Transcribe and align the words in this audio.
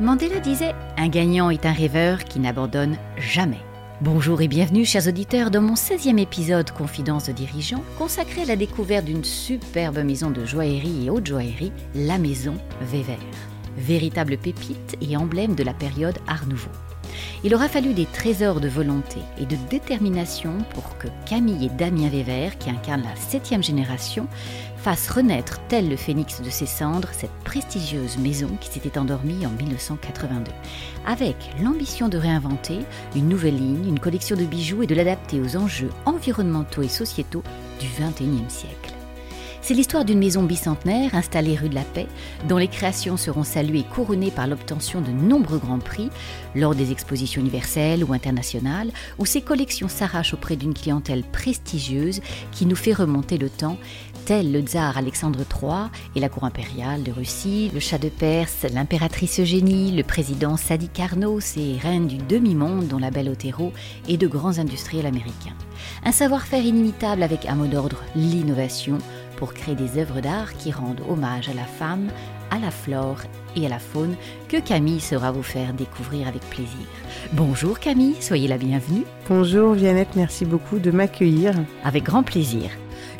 Mandela 0.00 0.38
disait 0.38 0.76
Un 0.96 1.08
gagnant 1.08 1.50
est 1.50 1.66
un 1.66 1.72
rêveur 1.72 2.22
qui 2.22 2.38
n'abandonne 2.38 2.96
jamais. 3.16 3.58
Bonjour 4.00 4.40
et 4.40 4.46
bienvenue, 4.46 4.84
chers 4.84 5.08
auditeurs, 5.08 5.50
dans 5.50 5.60
mon 5.60 5.74
16e 5.74 6.20
épisode 6.20 6.70
Confidence 6.70 7.26
de 7.26 7.32
dirigeants, 7.32 7.82
consacré 7.98 8.42
à 8.42 8.44
la 8.44 8.54
découverte 8.54 9.06
d'une 9.06 9.24
superbe 9.24 9.98
maison 9.98 10.30
de 10.30 10.44
joaillerie 10.44 11.06
et 11.06 11.10
haute 11.10 11.26
joaillerie, 11.26 11.72
la 11.96 12.16
maison 12.16 12.54
Vévert. 12.80 13.18
Véritable 13.76 14.38
pépite 14.38 14.96
et 15.00 15.16
emblème 15.16 15.56
de 15.56 15.64
la 15.64 15.74
période 15.74 16.18
Art 16.28 16.46
Nouveau. 16.46 16.70
Il 17.44 17.54
aura 17.54 17.68
fallu 17.68 17.94
des 17.94 18.06
trésors 18.06 18.60
de 18.60 18.68
volonté 18.68 19.20
et 19.38 19.46
de 19.46 19.56
détermination 19.70 20.52
pour 20.74 20.98
que 20.98 21.08
Camille 21.26 21.66
et 21.66 21.68
Damien 21.68 22.08
Vévert, 22.08 22.58
qui 22.58 22.70
incarnent 22.70 23.02
la 23.02 23.16
septième 23.16 23.62
génération, 23.62 24.26
fassent 24.76 25.10
renaître, 25.10 25.60
tel 25.68 25.88
le 25.88 25.96
phénix 25.96 26.40
de 26.40 26.50
ses 26.50 26.66
cendres, 26.66 27.10
cette 27.12 27.30
prestigieuse 27.44 28.18
maison 28.18 28.48
qui 28.60 28.70
s'était 28.70 28.98
endormie 28.98 29.46
en 29.46 29.50
1982, 29.50 30.50
avec 31.06 31.36
l'ambition 31.62 32.08
de 32.08 32.18
réinventer 32.18 32.78
une 33.14 33.28
nouvelle 33.28 33.56
ligne, 33.56 33.88
une 33.88 34.00
collection 34.00 34.36
de 34.36 34.44
bijoux 34.44 34.82
et 34.82 34.86
de 34.86 34.94
l'adapter 34.94 35.40
aux 35.40 35.56
enjeux 35.56 35.90
environnementaux 36.06 36.82
et 36.82 36.88
sociétaux 36.88 37.42
du 37.80 37.86
XXIe 37.86 38.48
siècle. 38.48 38.87
C'est 39.68 39.74
l'histoire 39.74 40.06
d'une 40.06 40.18
maison 40.18 40.44
bicentenaire 40.44 41.14
installée 41.14 41.54
rue 41.54 41.68
de 41.68 41.74
la 41.74 41.82
Paix, 41.82 42.06
dont 42.48 42.56
les 42.56 42.68
créations 42.68 43.18
seront 43.18 43.44
saluées 43.44 43.80
et 43.80 43.94
couronnées 43.94 44.30
par 44.30 44.46
l'obtention 44.46 45.02
de 45.02 45.10
nombreux 45.10 45.58
grands 45.58 45.78
prix 45.78 46.08
lors 46.54 46.74
des 46.74 46.90
expositions 46.90 47.42
universelles 47.42 48.02
ou 48.02 48.14
internationales, 48.14 48.90
où 49.18 49.26
ces 49.26 49.42
collections 49.42 49.88
s'arrachent 49.88 50.32
auprès 50.32 50.56
d'une 50.56 50.72
clientèle 50.72 51.22
prestigieuse 51.22 52.22
qui 52.50 52.64
nous 52.64 52.76
fait 52.76 52.94
remonter 52.94 53.36
le 53.36 53.50
temps, 53.50 53.76
tel 54.24 54.52
le 54.52 54.60
tsar 54.60 54.96
Alexandre 54.96 55.40
III 55.40 55.90
et 56.16 56.20
la 56.20 56.30
cour 56.30 56.44
impériale 56.44 57.02
de 57.02 57.12
Russie, 57.12 57.70
le 57.74 57.80
chat 57.80 57.98
de 57.98 58.08
Perse, 58.08 58.64
l'impératrice 58.72 59.38
Eugénie, 59.38 59.92
le 59.92 60.02
président 60.02 60.56
Sadi 60.56 60.88
Carnot, 60.88 61.40
ces 61.40 61.76
reines 61.76 62.06
du 62.06 62.16
demi-monde 62.16 62.88
dont 62.88 62.98
la 62.98 63.10
belle 63.10 63.28
Otero 63.28 63.74
et 64.08 64.16
de 64.16 64.26
grands 64.26 64.58
industriels 64.58 65.06
américains. 65.06 65.56
Un 66.04 66.12
savoir-faire 66.12 66.64
inimitable 66.64 67.22
avec 67.22 67.44
un 67.44 67.54
mot 67.54 67.66
d'ordre, 67.66 68.02
l'innovation, 68.16 68.98
pour 69.38 69.54
créer 69.54 69.76
des 69.76 69.98
œuvres 69.98 70.20
d'art 70.20 70.52
qui 70.54 70.72
rendent 70.72 71.02
hommage 71.08 71.48
à 71.48 71.54
la 71.54 71.64
femme, 71.64 72.08
à 72.50 72.58
la 72.58 72.72
flore 72.72 73.20
et 73.54 73.64
à 73.66 73.68
la 73.68 73.78
faune 73.78 74.16
que 74.48 74.56
Camille 74.56 75.00
saura 75.00 75.30
vous 75.30 75.44
faire 75.44 75.72
découvrir 75.74 76.26
avec 76.26 76.42
plaisir. 76.50 76.86
Bonjour 77.32 77.78
Camille, 77.78 78.20
soyez 78.20 78.48
la 78.48 78.58
bienvenue. 78.58 79.04
Bonjour 79.28 79.74
Viannette, 79.74 80.16
merci 80.16 80.44
beaucoup 80.44 80.80
de 80.80 80.90
m'accueillir. 80.90 81.54
Avec 81.84 82.02
grand 82.02 82.24
plaisir. 82.24 82.70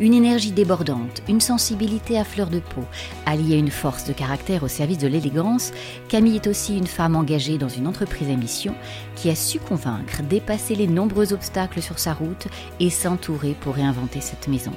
Une 0.00 0.12
énergie 0.12 0.50
débordante, 0.50 1.22
une 1.28 1.40
sensibilité 1.40 2.18
à 2.18 2.24
fleur 2.24 2.50
de 2.50 2.58
peau, 2.58 2.84
alliée 3.24 3.54
à 3.54 3.58
une 3.58 3.70
force 3.70 4.04
de 4.04 4.12
caractère 4.12 4.64
au 4.64 4.68
service 4.68 4.98
de 4.98 5.08
l'élégance, 5.08 5.72
Camille 6.08 6.36
est 6.36 6.48
aussi 6.48 6.76
une 6.76 6.86
femme 6.86 7.14
engagée 7.14 7.58
dans 7.58 7.68
une 7.68 7.86
entreprise 7.86 8.28
à 8.28 8.36
mission 8.36 8.74
qui 9.14 9.30
a 9.30 9.36
su 9.36 9.60
convaincre, 9.60 10.22
dépasser 10.22 10.74
les 10.74 10.88
nombreux 10.88 11.32
obstacles 11.32 11.82
sur 11.82 12.00
sa 12.00 12.12
route 12.12 12.48
et 12.80 12.90
s'entourer 12.90 13.54
pour 13.60 13.74
réinventer 13.74 14.20
cette 14.20 14.48
maison. 14.48 14.72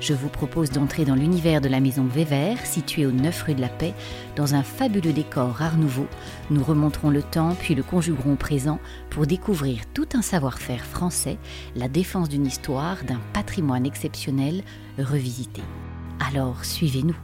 Je 0.00 0.14
vous 0.14 0.28
propose 0.28 0.70
d'entrer 0.70 1.04
dans 1.04 1.16
l'univers 1.16 1.60
de 1.60 1.68
la 1.68 1.80
maison 1.80 2.04
Vévert, 2.04 2.64
située 2.64 3.04
au 3.04 3.10
9 3.10 3.42
rue 3.42 3.54
de 3.54 3.60
la 3.60 3.68
Paix, 3.68 3.94
dans 4.36 4.54
un 4.54 4.62
fabuleux 4.62 5.12
décor 5.12 5.60
art 5.60 5.76
nouveau. 5.76 6.06
Nous 6.50 6.62
remonterons 6.62 7.10
le 7.10 7.22
temps 7.22 7.56
puis 7.58 7.74
le 7.74 7.82
conjuguerons 7.82 8.36
présent 8.36 8.78
pour 9.10 9.26
découvrir 9.26 9.80
tout 9.94 10.06
un 10.14 10.22
savoir-faire 10.22 10.84
français, 10.84 11.36
la 11.74 11.88
défense 11.88 12.28
d'une 12.28 12.46
histoire, 12.46 13.02
d'un 13.04 13.20
patrimoine 13.32 13.86
exceptionnel 13.86 14.62
revisité. 14.98 15.62
Alors, 16.30 16.64
suivez-nous. 16.64 17.16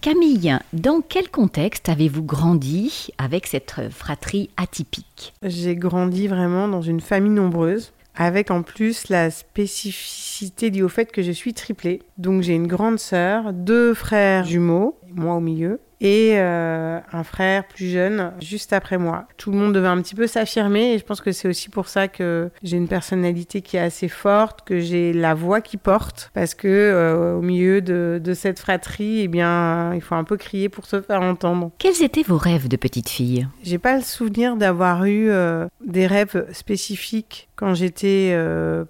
Camille, 0.00 0.58
dans 0.72 1.02
quel 1.08 1.30
contexte 1.30 1.88
avez-vous 1.88 2.24
grandi 2.24 3.10
avec 3.18 3.46
cette 3.46 3.76
fratrie 3.90 4.50
atypique? 4.56 5.34
J'ai 5.44 5.76
grandi 5.76 6.26
vraiment 6.26 6.66
dans 6.66 6.82
une 6.82 7.00
famille 7.00 7.30
nombreuse 7.30 7.92
avec 8.14 8.50
en 8.50 8.62
plus 8.62 9.08
la 9.08 9.30
spécificité 9.30 10.70
liée 10.70 10.82
au 10.82 10.88
fait 10.88 11.10
que 11.10 11.22
je 11.22 11.32
suis 11.32 11.54
triplée. 11.54 12.02
Donc 12.18 12.42
j'ai 12.42 12.54
une 12.54 12.66
grande 12.66 12.98
sœur, 12.98 13.52
deux 13.52 13.94
frères 13.94 14.44
jumeaux, 14.44 14.98
moi 15.14 15.34
au 15.34 15.40
milieu, 15.40 15.80
et 16.02 16.32
euh, 16.34 16.98
un 17.12 17.22
frère 17.22 17.66
plus 17.68 17.88
jeune 17.88 18.32
juste 18.40 18.72
après 18.72 18.98
moi. 18.98 19.28
Tout 19.36 19.52
le 19.52 19.56
monde 19.56 19.72
devait 19.72 19.86
un 19.86 20.02
petit 20.02 20.16
peu 20.16 20.26
s'affirmer 20.26 20.94
et 20.94 20.98
je 20.98 21.04
pense 21.04 21.20
que 21.20 21.30
c'est 21.30 21.46
aussi 21.46 21.68
pour 21.68 21.86
ça 21.86 22.08
que 22.08 22.50
j'ai 22.64 22.76
une 22.76 22.88
personnalité 22.88 23.62
qui 23.62 23.76
est 23.76 23.80
assez 23.80 24.08
forte, 24.08 24.66
que 24.66 24.80
j'ai 24.80 25.12
la 25.12 25.34
voix 25.34 25.60
qui 25.60 25.76
porte 25.76 26.32
parce 26.34 26.54
que 26.54 26.66
euh, 26.66 27.36
au 27.36 27.40
milieu 27.40 27.80
de, 27.80 28.20
de, 28.22 28.34
cette 28.34 28.58
fratrie, 28.58 29.20
eh 29.20 29.28
bien, 29.28 29.94
il 29.94 30.00
faut 30.00 30.16
un 30.16 30.24
peu 30.24 30.36
crier 30.36 30.68
pour 30.68 30.86
se 30.86 31.00
faire 31.00 31.22
entendre. 31.22 31.70
Quels 31.78 32.02
étaient 32.02 32.24
vos 32.24 32.36
rêves 32.38 32.66
de 32.66 32.76
petite 32.76 33.08
fille? 33.08 33.46
J'ai 33.62 33.78
pas 33.78 33.94
le 33.94 34.02
souvenir 34.02 34.56
d'avoir 34.56 35.04
eu 35.04 35.30
euh, 35.30 35.68
des 35.86 36.08
rêves 36.08 36.46
spécifiques 36.52 37.48
quand 37.54 37.74
j'étais 37.74 38.36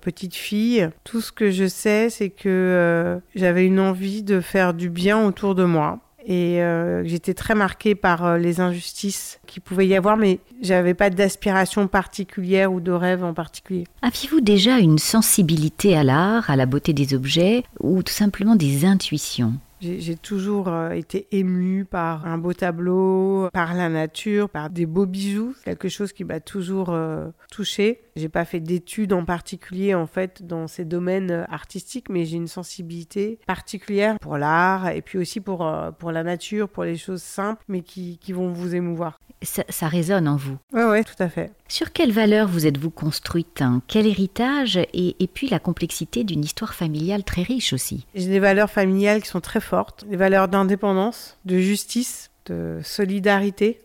petite 0.00 0.34
fille. 0.34 0.88
Tout 1.05 1.21
ce 1.21 1.31
que 1.31 1.50
je 1.50 1.66
sais, 1.66 2.09
c'est 2.09 2.31
que 2.31 3.21
j'avais 3.34 3.66
une 3.66 3.81
envie 3.81 4.22
de 4.22 4.41
faire 4.41 4.72
du 4.72 4.88
bien 4.88 5.27
autour 5.27 5.55
de 5.55 5.65
moi 5.65 5.99
et 6.27 6.62
euh, 6.62 7.05
j'étais 7.05 7.34
très 7.34 7.55
marquée 7.55 7.94
par 7.94 8.25
euh, 8.25 8.38
les 8.38 8.60
injustices 8.60 9.41
qu'il 9.47 9.62
pouvait 9.62 9.87
y 9.87 9.97
avoir, 9.97 10.16
mais 10.16 10.41
j'avais 10.60 10.94
pas 10.94 11.10
d'aspiration 11.10 11.88
particulière 11.88 12.72
ou 12.72 12.81
de 12.81 12.93
rêve 12.93 13.25
en 13.25 13.34
particulier. 13.34 13.84
Aviez-vous 14.03 14.41
déjà 14.41 14.78
une 14.78 14.99
sensibilité 14.99 15.97
à 15.97 16.05
l'art, 16.05 16.50
à 16.50 16.56
la 16.56 16.66
beauté 16.66 16.93
des 16.93 17.15
objets, 17.15 17.65
ou 17.81 18.03
tout 18.03 18.12
simplement 18.12 18.56
des 18.56 18.84
intuitions? 18.84 19.55
J'ai 19.82 20.15
toujours 20.15 20.69
euh, 20.69 20.91
été 20.91 21.27
émue 21.32 21.84
par 21.84 22.25
un 22.25 22.38
beau 22.38 22.53
tableau, 22.53 23.49
par 23.53 23.75
la 23.75 23.88
nature, 23.88 24.49
par 24.49 24.71
des 24.71 24.87
beaux 24.87 25.06
bijoux, 25.06 25.56
quelque 25.65 25.88
chose 25.88 26.12
qui 26.12 26.22
m'a 26.22 26.38
toujours 26.38 26.91
euh, 26.91 27.27
touchée. 27.50 28.00
J'ai 28.17 28.28
pas 28.28 28.45
fait 28.45 28.61
d'études 28.61 29.12
en 29.12 29.25
particulier 29.25 29.95
en 29.95 30.06
fait 30.06 30.47
dans 30.47 30.67
ces 30.67 30.84
domaines 30.84 31.31
euh, 31.31 31.45
artistiques, 31.49 32.09
mais 32.09 32.25
j'ai 32.25 32.37
une 32.37 32.49
sensibilité 32.49 33.39
particulière 33.47 34.17
pour 34.21 34.37
l'art 34.37 34.89
et 34.89 35.03
puis 35.03 35.19
aussi 35.19 35.41
pour, 35.41 35.71
pour 35.99 36.12
la 36.12 36.23
nature, 36.23 36.69
pour 36.69 36.84
les 36.84 36.97
choses 36.97 37.23
simples, 37.23 37.62
mais 37.69 37.83
qui, 37.83 38.19
qui 38.19 38.33
vont 38.33 38.53
vous 38.53 38.75
émouvoir. 38.75 39.19
Ça, 39.43 39.65
ça, 39.69 39.89
résonne 39.89 40.28
en 40.28 40.37
vous. 40.37 40.56
Oui, 40.73 40.83
oui, 40.83 41.05
tout 41.05 41.21
à 41.21 41.28
fait. 41.28 41.50
Sur 41.67 41.93
quelles 41.93 42.12
valeurs 42.12 42.47
vous 42.47 42.67
êtes-vous 42.67 42.91
construite 42.91 43.61
hein? 43.61 43.83
Quel 43.89 44.06
héritage? 44.06 44.77
Et, 44.77 45.17
et, 45.19 45.27
puis 45.27 45.49
la 45.49 45.59
complexité 45.59 46.23
d'une 46.23 46.44
histoire 46.44 46.75
familiale 46.75 47.25
très 47.25 47.43
riche 47.43 47.73
aussi 47.73 48.06
J'ai 48.15 48.29
des 48.29 48.39
valeurs 48.39 48.71
familiales 48.71 49.21
qui 49.21 49.29
sont 49.29 49.41
très 49.41 49.61
fortes, 49.61 50.05
des 50.06 50.17
valeurs 50.17 50.47
d'indépendance, 50.47 51.39
de 51.44 51.59
justice, 51.59 52.31
de 52.47 52.81
solidarité, 52.84 53.81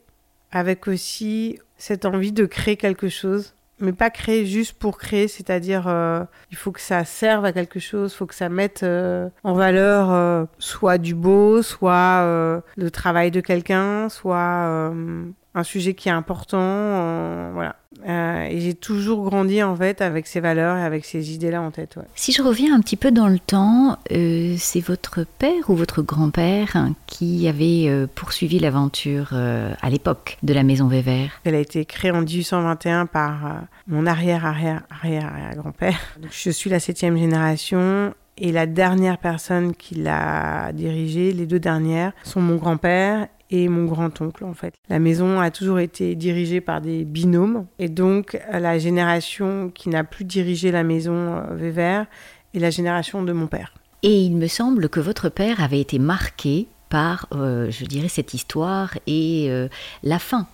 avec 0.51 0.87
aussi 0.87 1.59
cette 1.77 2.05
envie 2.05 2.31
de 2.31 2.45
créer 2.45 2.77
quelque 2.77 3.09
chose 3.09 3.53
mais 3.79 3.93
pas 3.93 4.09
créer 4.09 4.45
juste 4.45 4.73
pour 4.73 4.97
créer, 4.97 5.27
c'est-à-dire 5.27 5.87
euh, 5.87 6.23
il 6.51 6.57
faut 6.57 6.71
que 6.71 6.81
ça 6.81 7.05
serve 7.05 7.45
à 7.45 7.53
quelque 7.53 7.79
chose, 7.79 8.13
faut 8.13 8.25
que 8.25 8.35
ça 8.35 8.49
mette 8.49 8.83
euh, 8.83 9.29
en 9.43 9.53
valeur 9.53 10.11
euh, 10.11 10.45
soit 10.57 10.97
du 10.97 11.13
beau, 11.13 11.61
soit 11.61 12.61
le 12.75 12.91
travail 12.91 13.31
de 13.31 13.41
quelqu'un, 13.41 14.09
soit 14.09 14.91
un 15.57 15.63
sujet 15.63 15.95
qui 15.95 16.07
est 16.07 16.11
important, 16.11 16.59
euh, 16.61 17.49
voilà. 17.53 17.75
Euh, 18.07 18.43
et 18.43 18.59
j'ai 18.59 18.75
toujours 18.75 19.23
grandi 19.27 19.63
en 19.63 19.75
fait 19.75 20.01
avec 20.01 20.27
ces 20.27 20.39
valeurs 20.39 20.77
et 20.77 20.83
avec 20.83 21.03
ces 21.03 21.33
idées-là 21.33 21.63
en 21.63 21.71
tête. 21.71 21.95
Ouais. 21.97 22.03
Si 22.13 22.31
je 22.31 22.43
reviens 22.43 22.75
un 22.75 22.79
petit 22.79 22.95
peu 22.95 23.09
dans 23.09 23.27
le 23.27 23.39
temps, 23.39 23.97
euh, 24.11 24.53
c'est 24.59 24.81
votre 24.81 25.25
père 25.39 25.69
ou 25.69 25.75
votre 25.75 26.03
grand-père 26.03 26.75
hein, 26.75 26.93
qui 27.07 27.47
avait 27.47 27.89
poursuivi 28.13 28.59
l'aventure 28.59 29.33
à 29.33 29.89
l'époque 29.89 30.37
de 30.43 30.53
la 30.53 30.61
maison 30.61 30.87
Vévert 30.87 31.31
Elle 31.43 31.55
a 31.55 31.59
été 31.59 31.85
créée 31.85 32.11
en 32.11 32.21
1821 32.21 33.07
par 33.07 33.63
mon 33.87 34.05
arrière-arrière-arrière-grand-père. 34.05 35.97
Je 36.31 36.51
suis 36.51 36.69
la 36.69 36.79
septième 36.79 37.17
génération 37.17 38.13
et 38.37 38.51
la 38.51 38.67
dernière 38.67 39.17
personne 39.17 39.73
qui 39.75 39.95
l'a 39.95 40.71
dirigée, 40.71 41.31
les 41.31 41.47
deux 41.47 41.59
dernières, 41.59 42.13
sont 42.23 42.41
mon 42.41 42.57
grand-père 42.57 43.27
et 43.49 43.67
mon 43.67 43.85
grand-oncle 43.85 44.43
en 44.43 44.53
fait. 44.53 44.73
La 44.89 44.99
maison 44.99 45.39
a 45.39 45.51
toujours 45.51 45.79
été 45.79 46.15
dirigée 46.15 46.61
par 46.61 46.81
des 46.81 47.05
binômes 47.05 47.65
et 47.79 47.89
donc 47.89 48.39
la 48.51 48.77
génération 48.79 49.71
qui 49.73 49.89
n'a 49.89 50.03
plus 50.03 50.25
dirigé 50.25 50.71
la 50.71 50.83
maison 50.83 51.13
euh, 51.13 51.55
Vévert 51.55 52.05
est 52.53 52.59
la 52.59 52.69
génération 52.69 53.23
de 53.23 53.31
mon 53.31 53.47
père. 53.47 53.73
Et 54.03 54.21
il 54.21 54.35
me 54.35 54.47
semble 54.47 54.89
que 54.89 54.99
votre 54.99 55.29
père 55.29 55.61
avait 55.61 55.81
été 55.81 55.99
marqué 55.99 56.67
par, 56.89 57.27
euh, 57.33 57.69
je 57.71 57.85
dirais, 57.85 58.07
cette 58.07 58.33
histoire 58.33 58.97
et 59.07 59.47
euh, 59.49 59.67
la 60.03 60.19
fin 60.19 60.47